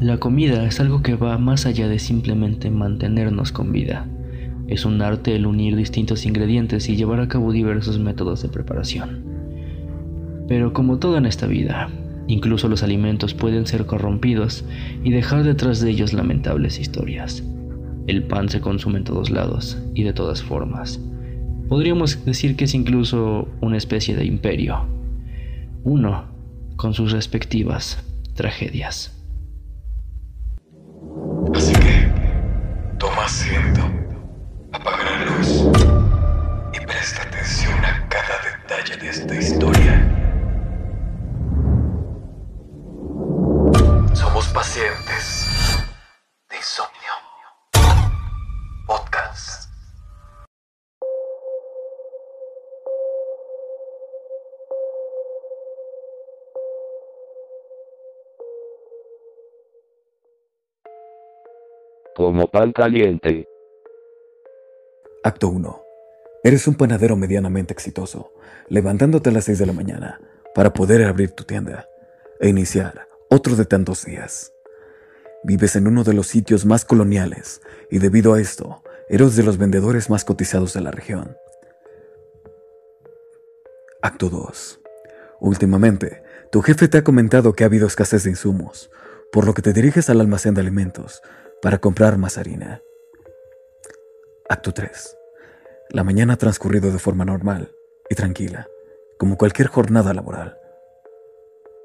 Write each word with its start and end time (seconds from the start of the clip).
La 0.00 0.18
comida 0.18 0.66
es 0.66 0.80
algo 0.80 1.02
que 1.02 1.14
va 1.14 1.38
más 1.38 1.66
allá 1.66 1.88
de 1.88 1.98
simplemente 1.98 2.70
mantenernos 2.70 3.52
con 3.52 3.72
vida. 3.72 4.06
Es 4.66 4.84
un 4.84 5.00
arte 5.00 5.34
el 5.36 5.46
unir 5.46 5.76
distintos 5.76 6.26
ingredientes 6.26 6.88
y 6.88 6.96
llevar 6.96 7.20
a 7.20 7.28
cabo 7.28 7.52
diversos 7.52 7.98
métodos 7.98 8.42
de 8.42 8.48
preparación. 8.48 9.24
Pero 10.48 10.72
como 10.72 10.98
todo 10.98 11.16
en 11.16 11.26
esta 11.26 11.46
vida, 11.46 11.88
incluso 12.26 12.68
los 12.68 12.82
alimentos 12.82 13.34
pueden 13.34 13.66
ser 13.66 13.86
corrompidos 13.86 14.64
y 15.02 15.10
dejar 15.10 15.42
detrás 15.42 15.80
de 15.80 15.90
ellos 15.90 16.12
lamentables 16.12 16.78
historias. 16.78 17.42
El 18.06 18.24
pan 18.24 18.48
se 18.48 18.60
consume 18.60 18.98
en 18.98 19.04
todos 19.04 19.30
lados 19.30 19.78
y 19.94 20.02
de 20.02 20.12
todas 20.12 20.42
formas. 20.42 21.00
Podríamos 21.68 22.24
decir 22.26 22.56
que 22.56 22.64
es 22.64 22.74
incluso 22.74 23.48
una 23.62 23.78
especie 23.78 24.14
de 24.16 24.26
imperio. 24.26 24.86
Uno 25.82 26.24
con 26.76 26.92
sus 26.92 27.12
respectivas 27.12 28.04
tragedias. 28.34 29.23
Toma 33.44 33.58
asiento, 33.58 33.82
apaga 34.72 35.04
la 35.04 35.24
luz 35.24 35.64
y 36.72 36.86
presta 36.86 37.22
atención 37.22 37.84
a 37.84 38.08
cada 38.08 38.38
detalle 38.42 38.96
de 38.96 39.08
esta 39.08 39.34
historia. 39.34 40.10
Somos 44.14 44.46
pacientes 44.48 45.46
de 46.48 46.56
insomnio. 46.56 47.03
Como 62.24 62.50
pan 62.50 62.72
caliente. 62.72 63.46
Acto 65.22 65.48
1. 65.48 65.82
Eres 66.42 66.66
un 66.66 66.74
panadero 66.74 67.16
medianamente 67.16 67.74
exitoso, 67.74 68.32
levantándote 68.70 69.28
a 69.28 69.32
las 69.34 69.44
6 69.44 69.58
de 69.58 69.66
la 69.66 69.74
mañana 69.74 70.22
para 70.54 70.72
poder 70.72 71.04
abrir 71.04 71.32
tu 71.32 71.44
tienda 71.44 71.86
e 72.40 72.48
iniciar 72.48 73.08
otro 73.28 73.56
de 73.56 73.66
tantos 73.66 74.06
días. 74.06 74.54
Vives 75.42 75.76
en 75.76 75.86
uno 75.86 76.02
de 76.02 76.14
los 76.14 76.26
sitios 76.26 76.64
más 76.64 76.86
coloniales 76.86 77.60
y 77.90 77.98
debido 77.98 78.32
a 78.32 78.40
esto, 78.40 78.82
eres 79.10 79.36
de 79.36 79.42
los 79.42 79.58
vendedores 79.58 80.08
más 80.08 80.24
cotizados 80.24 80.72
de 80.72 80.80
la 80.80 80.92
región. 80.92 81.36
Acto 84.00 84.30
2. 84.30 84.80
Últimamente, 85.40 86.22
tu 86.50 86.62
jefe 86.62 86.88
te 86.88 86.96
ha 86.96 87.04
comentado 87.04 87.52
que 87.52 87.64
ha 87.64 87.66
habido 87.66 87.86
escasez 87.86 88.24
de 88.24 88.30
insumos, 88.30 88.90
por 89.30 89.44
lo 89.44 89.52
que 89.52 89.60
te 89.60 89.74
diriges 89.74 90.08
al 90.08 90.22
almacén 90.22 90.54
de 90.54 90.62
alimentos 90.62 91.20
para 91.64 91.78
comprar 91.78 92.18
más 92.18 92.36
harina. 92.36 92.82
Acto 94.50 94.74
3. 94.74 95.16
La 95.88 96.04
mañana 96.04 96.34
ha 96.34 96.36
transcurrido 96.36 96.92
de 96.92 96.98
forma 96.98 97.24
normal 97.24 97.74
y 98.10 98.14
tranquila, 98.14 98.68
como 99.18 99.38
cualquier 99.38 99.68
jornada 99.68 100.12
laboral. 100.12 100.58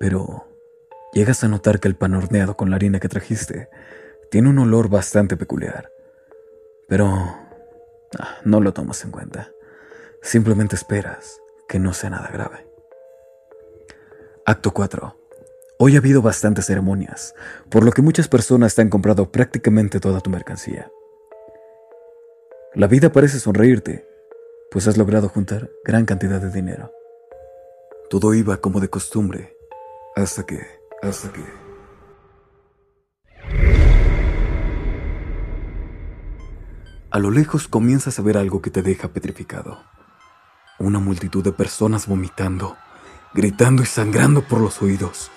Pero 0.00 0.48
llegas 1.12 1.44
a 1.44 1.48
notar 1.48 1.78
que 1.78 1.86
el 1.86 1.94
pan 1.94 2.14
horneado 2.14 2.56
con 2.56 2.68
la 2.68 2.74
harina 2.74 2.98
que 2.98 3.08
trajiste 3.08 3.68
tiene 4.28 4.48
un 4.48 4.58
olor 4.58 4.88
bastante 4.88 5.36
peculiar. 5.36 5.92
Pero 6.88 7.06
ah, 7.06 8.38
no 8.44 8.60
lo 8.60 8.72
tomas 8.72 9.04
en 9.04 9.12
cuenta. 9.12 9.52
Simplemente 10.20 10.74
esperas 10.74 11.40
que 11.68 11.78
no 11.78 11.92
sea 11.92 12.10
nada 12.10 12.28
grave. 12.32 12.66
Acto 14.44 14.72
4. 14.72 15.19
Hoy 15.82 15.94
ha 15.94 15.98
habido 16.00 16.20
bastantes 16.20 16.66
ceremonias, 16.66 17.34
por 17.70 17.84
lo 17.84 17.92
que 17.92 18.02
muchas 18.02 18.28
personas 18.28 18.74
te 18.74 18.82
han 18.82 18.90
comprado 18.90 19.32
prácticamente 19.32 19.98
toda 19.98 20.20
tu 20.20 20.28
mercancía. 20.28 20.92
La 22.74 22.86
vida 22.86 23.12
parece 23.12 23.40
sonreírte, 23.40 24.06
pues 24.70 24.86
has 24.88 24.98
logrado 24.98 25.30
juntar 25.30 25.70
gran 25.82 26.04
cantidad 26.04 26.38
de 26.38 26.50
dinero. 26.50 26.92
Todo 28.10 28.34
iba 28.34 28.58
como 28.58 28.78
de 28.78 28.90
costumbre, 28.90 29.56
hasta 30.16 30.44
que, 30.44 30.60
hasta 31.00 31.32
que... 31.32 31.44
A 37.10 37.18
lo 37.18 37.30
lejos 37.30 37.68
comienzas 37.68 38.18
a 38.18 38.22
ver 38.22 38.36
algo 38.36 38.60
que 38.60 38.68
te 38.68 38.82
deja 38.82 39.08
petrificado. 39.14 39.78
Una 40.78 40.98
multitud 40.98 41.42
de 41.42 41.52
personas 41.52 42.06
vomitando, 42.06 42.76
gritando 43.32 43.82
y 43.82 43.86
sangrando 43.86 44.46
por 44.46 44.60
los 44.60 44.82
oídos 44.82 45.30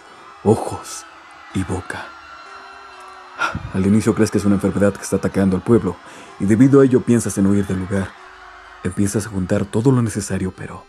ojos 0.43 1.05
y 1.53 1.63
boca. 1.63 2.05
Al 3.73 3.85
inicio 3.85 4.13
crees 4.13 4.31
que 4.31 4.37
es 4.37 4.45
una 4.45 4.55
enfermedad 4.55 4.93
que 4.93 5.01
está 5.01 5.17
atacando 5.17 5.55
al 5.55 5.63
pueblo 5.63 5.95
y 6.39 6.45
debido 6.45 6.81
a 6.81 6.85
ello 6.85 7.01
piensas 7.01 7.37
en 7.37 7.47
huir 7.47 7.65
del 7.65 7.79
lugar. 7.79 8.11
Empiezas 8.83 9.25
a 9.25 9.29
juntar 9.29 9.65
todo 9.65 9.91
lo 9.91 10.01
necesario, 10.01 10.53
pero 10.55 10.85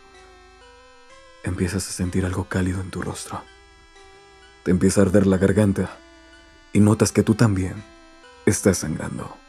empiezas 1.45 1.89
a 1.89 1.93
sentir 1.93 2.27
algo 2.27 2.45
cálido 2.45 2.81
en 2.81 2.91
tu 2.91 3.03
rostro. 3.03 3.43
Te 4.65 4.71
empieza 4.71 5.01
a 5.01 5.05
arder 5.05 5.27
la 5.27 5.37
garganta 5.37 5.91
y 6.73 6.81
notas 6.81 7.13
que 7.13 7.23
tú 7.23 7.35
también 7.35 7.83
estás 8.47 8.79
sangrando. 8.79 9.44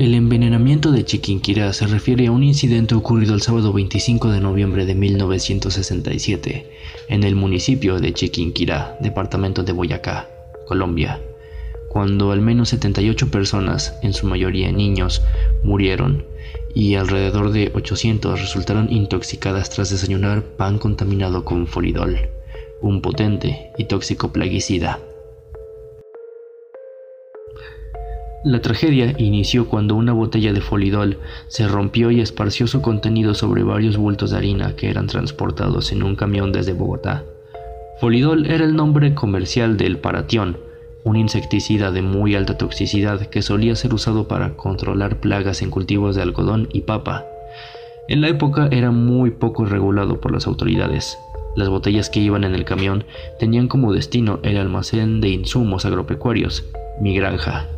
El 0.00 0.14
envenenamiento 0.14 0.92
de 0.92 1.04
Chiquinquirá 1.04 1.74
se 1.74 1.86
refiere 1.86 2.28
a 2.28 2.32
un 2.32 2.42
incidente 2.42 2.94
ocurrido 2.94 3.34
el 3.34 3.42
sábado 3.42 3.70
25 3.70 4.30
de 4.30 4.40
noviembre 4.40 4.86
de 4.86 4.94
1967 4.94 6.70
en 7.10 7.22
el 7.22 7.36
municipio 7.36 8.00
de 8.00 8.14
Chiquinquirá, 8.14 8.96
departamento 9.02 9.62
de 9.62 9.72
Boyacá, 9.72 10.26
Colombia, 10.66 11.20
cuando 11.90 12.32
al 12.32 12.40
menos 12.40 12.70
78 12.70 13.30
personas, 13.30 13.94
en 14.02 14.14
su 14.14 14.26
mayoría 14.26 14.72
niños, 14.72 15.20
murieron 15.62 16.24
y 16.74 16.94
alrededor 16.94 17.52
de 17.52 17.70
800 17.74 18.40
resultaron 18.40 18.90
intoxicadas 18.90 19.68
tras 19.68 19.90
desayunar 19.90 20.42
pan 20.42 20.78
contaminado 20.78 21.44
con 21.44 21.66
folidol, 21.66 22.16
un 22.80 23.02
potente 23.02 23.70
y 23.76 23.84
tóxico 23.84 24.32
plaguicida. 24.32 24.98
La 28.42 28.62
tragedia 28.62 29.14
inició 29.18 29.68
cuando 29.68 29.96
una 29.96 30.14
botella 30.14 30.54
de 30.54 30.62
folidol 30.62 31.18
se 31.48 31.68
rompió 31.68 32.10
y 32.10 32.22
esparció 32.22 32.66
su 32.66 32.80
contenido 32.80 33.34
sobre 33.34 33.62
varios 33.64 33.98
bultos 33.98 34.30
de 34.30 34.38
harina 34.38 34.76
que 34.76 34.88
eran 34.88 35.08
transportados 35.08 35.92
en 35.92 36.02
un 36.02 36.16
camión 36.16 36.50
desde 36.50 36.72
Bogotá. 36.72 37.22
Folidol 38.00 38.46
era 38.46 38.64
el 38.64 38.74
nombre 38.74 39.14
comercial 39.14 39.76
del 39.76 39.98
paratión, 39.98 40.56
un 41.04 41.16
insecticida 41.16 41.90
de 41.90 42.00
muy 42.00 42.34
alta 42.34 42.56
toxicidad 42.56 43.26
que 43.26 43.42
solía 43.42 43.76
ser 43.76 43.92
usado 43.92 44.26
para 44.26 44.56
controlar 44.56 45.20
plagas 45.20 45.60
en 45.60 45.68
cultivos 45.68 46.16
de 46.16 46.22
algodón 46.22 46.70
y 46.72 46.80
papa. 46.80 47.26
En 48.08 48.22
la 48.22 48.28
época 48.28 48.68
era 48.70 48.90
muy 48.90 49.32
poco 49.32 49.66
regulado 49.66 50.18
por 50.18 50.32
las 50.32 50.46
autoridades. 50.46 51.18
Las 51.56 51.68
botellas 51.68 52.08
que 52.08 52.20
iban 52.20 52.44
en 52.44 52.54
el 52.54 52.64
camión 52.64 53.04
tenían 53.38 53.68
como 53.68 53.92
destino 53.92 54.40
el 54.44 54.56
almacén 54.56 55.20
de 55.20 55.28
insumos 55.28 55.84
agropecuarios, 55.84 56.64
mi 57.02 57.14
granja, 57.14 57.68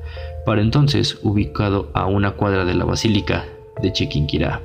para 0.45 0.63
entonces 0.63 1.19
ubicado 1.23 1.91
a 1.93 2.07
una 2.07 2.33
cuadra 2.33 2.65
de 2.65 2.75
la 2.75 2.85
Basílica 2.85 3.45
de 3.81 3.93
Chiquinquirá. 3.93 4.63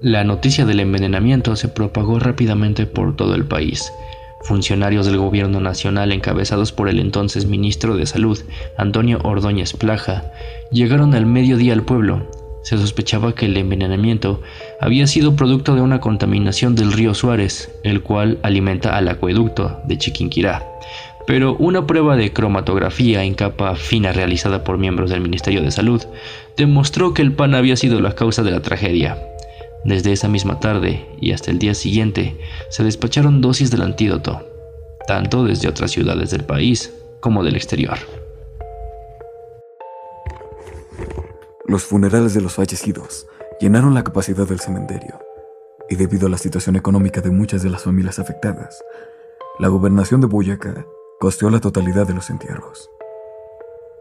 La 0.00 0.24
noticia 0.24 0.66
del 0.66 0.80
envenenamiento 0.80 1.56
se 1.56 1.68
propagó 1.68 2.18
rápidamente 2.18 2.86
por 2.86 3.16
todo 3.16 3.34
el 3.34 3.46
país. 3.46 3.92
Funcionarios 4.42 5.06
del 5.06 5.16
gobierno 5.16 5.58
nacional 5.60 6.12
encabezados 6.12 6.70
por 6.70 6.88
el 6.88 7.00
entonces 7.00 7.46
ministro 7.46 7.96
de 7.96 8.06
Salud, 8.06 8.38
Antonio 8.76 9.18
Ordóñez 9.24 9.72
Plaja, 9.72 10.30
llegaron 10.70 11.14
al 11.14 11.26
mediodía 11.26 11.72
al 11.72 11.82
pueblo. 11.82 12.30
Se 12.62 12.76
sospechaba 12.76 13.34
que 13.34 13.46
el 13.46 13.56
envenenamiento 13.56 14.42
había 14.80 15.06
sido 15.06 15.34
producto 15.34 15.74
de 15.74 15.80
una 15.80 16.00
contaminación 16.00 16.74
del 16.74 16.92
río 16.92 17.14
Suárez, 17.14 17.72
el 17.82 18.02
cual 18.02 18.38
alimenta 18.42 18.96
al 18.96 19.08
acueducto 19.08 19.80
de 19.86 19.98
Chiquinquirá 19.98 20.62
pero 21.26 21.56
una 21.56 21.86
prueba 21.86 22.16
de 22.16 22.32
cromatografía 22.32 23.24
en 23.24 23.34
capa 23.34 23.74
fina 23.74 24.12
realizada 24.12 24.62
por 24.62 24.78
miembros 24.78 25.10
del 25.10 25.20
Ministerio 25.20 25.60
de 25.60 25.72
Salud 25.72 26.02
demostró 26.56 27.14
que 27.14 27.22
el 27.22 27.32
pan 27.32 27.54
había 27.54 27.76
sido 27.76 28.00
la 28.00 28.14
causa 28.14 28.42
de 28.42 28.52
la 28.52 28.62
tragedia. 28.62 29.20
Desde 29.84 30.12
esa 30.12 30.28
misma 30.28 30.60
tarde 30.60 31.06
y 31.20 31.32
hasta 31.32 31.50
el 31.50 31.58
día 31.58 31.74
siguiente 31.74 32.36
se 32.70 32.84
despacharon 32.84 33.40
dosis 33.40 33.70
del 33.70 33.82
antídoto, 33.82 34.46
tanto 35.06 35.44
desde 35.44 35.68
otras 35.68 35.90
ciudades 35.90 36.30
del 36.30 36.44
país 36.44 36.94
como 37.20 37.42
del 37.42 37.56
exterior. 37.56 37.98
Los 41.66 41.82
funerales 41.82 42.34
de 42.34 42.40
los 42.40 42.54
fallecidos 42.54 43.26
llenaron 43.60 43.94
la 43.94 44.04
capacidad 44.04 44.46
del 44.46 44.60
cementerio, 44.60 45.18
y 45.88 45.96
debido 45.96 46.28
a 46.28 46.30
la 46.30 46.38
situación 46.38 46.76
económica 46.76 47.20
de 47.20 47.30
muchas 47.30 47.62
de 47.62 47.70
las 47.70 47.82
familias 47.82 48.20
afectadas, 48.20 48.82
la 49.58 49.68
gobernación 49.68 50.20
de 50.20 50.26
Boyacá 50.28 50.86
costeó 51.18 51.50
la 51.50 51.60
totalidad 51.60 52.06
de 52.06 52.14
los 52.14 52.30
entierros. 52.30 52.90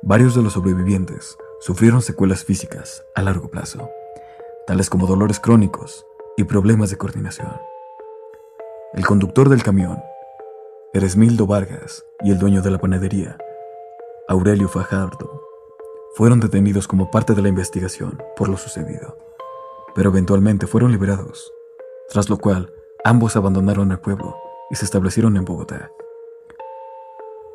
Varios 0.01 0.35
de 0.35 0.41
los 0.41 0.53
sobrevivientes 0.53 1.37
sufrieron 1.61 2.01
secuelas 2.01 2.43
físicas 2.43 3.03
a 3.15 3.21
largo 3.21 3.49
plazo, 3.49 3.89
tales 4.67 4.89
como 4.89 5.07
dolores 5.07 5.39
crónicos 5.39 6.05
y 6.37 6.43
problemas 6.43 6.89
de 6.89 6.97
coordinación. 6.97 7.59
El 8.93 9.05
conductor 9.05 9.49
del 9.49 9.63
camión, 9.63 10.01
Eresmildo 10.93 11.47
Vargas, 11.47 12.05
y 12.21 12.31
el 12.31 12.39
dueño 12.39 12.61
de 12.61 12.71
la 12.71 12.79
panadería, 12.79 13.37
Aurelio 14.27 14.67
Fajardo, 14.67 15.41
fueron 16.15 16.39
detenidos 16.39 16.87
como 16.87 17.11
parte 17.11 17.33
de 17.33 17.41
la 17.41 17.49
investigación 17.49 18.21
por 18.35 18.49
lo 18.49 18.57
sucedido, 18.57 19.17
pero 19.93 20.09
eventualmente 20.09 20.67
fueron 20.67 20.91
liberados, 20.91 21.51
tras 22.09 22.29
lo 22.29 22.37
cual 22.37 22.73
ambos 23.03 23.35
abandonaron 23.35 23.91
el 23.91 23.99
pueblo 23.99 24.35
y 24.69 24.75
se 24.75 24.85
establecieron 24.85 25.37
en 25.37 25.45
Bogotá. 25.45 25.91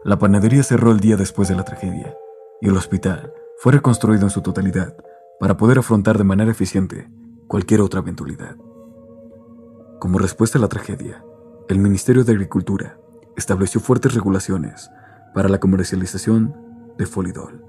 La 0.03 0.19
panadería 0.19 0.63
cerró 0.63 0.93
el 0.93 1.01
día 1.01 1.19
después 1.19 1.49
de 1.49 1.55
la 1.55 1.65
tragedia 1.65 2.17
y 2.63 2.69
el 2.69 2.77
hospital 2.77 3.35
fue 3.59 3.73
reconstruido 3.73 4.25
en 4.25 4.31
su 4.31 4.41
totalidad 4.41 4.97
para 5.39 5.59
poder 5.59 5.79
afrontar 5.79 6.17
de 6.17 6.25
manera 6.25 6.51
eficiente 6.51 7.11
cualquier 7.47 7.83
otra 7.83 8.01
eventualidad. 8.01 8.57
Como 9.99 10.19
respuesta 10.19 10.57
a 10.57 10.63
la 10.63 10.69
tragedia, 10.69 11.23
el 11.69 11.79
Ministerio 11.79 12.25
de 12.25 12.33
Agricultura 12.33 12.99
estableció 13.37 13.79
fuertes 13.79 14.15
regulaciones 14.15 14.91
para 15.35 15.51
la 15.51 15.61
comercialización 15.61 16.57
de 16.97 17.05
Folidol, 17.05 17.63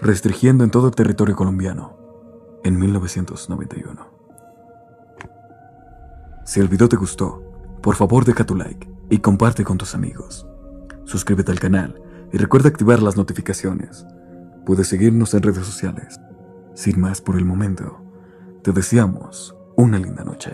restringiendo 0.00 0.64
en 0.64 0.72
todo 0.72 0.88
el 0.88 0.96
territorio 0.96 1.36
colombiano 1.36 1.96
en 2.64 2.76
1991. 2.76 4.08
Si 6.44 6.58
el 6.58 6.66
video 6.66 6.88
te 6.88 6.96
gustó, 6.96 7.78
por 7.80 7.94
favor 7.94 8.24
deja 8.24 8.44
tu 8.44 8.56
like 8.56 8.90
y 9.10 9.18
comparte 9.18 9.62
con 9.62 9.78
tus 9.78 9.94
amigos. 9.94 10.49
Suscríbete 11.10 11.50
al 11.50 11.58
canal 11.58 12.00
y 12.32 12.38
recuerda 12.38 12.68
activar 12.68 13.02
las 13.02 13.16
notificaciones. 13.16 14.06
Puedes 14.64 14.86
seguirnos 14.86 15.34
en 15.34 15.42
redes 15.42 15.66
sociales. 15.66 16.20
Sin 16.74 17.00
más 17.00 17.20
por 17.20 17.36
el 17.36 17.44
momento, 17.44 18.00
te 18.62 18.70
deseamos 18.70 19.56
una 19.74 19.98
linda 19.98 20.22
noche. 20.22 20.52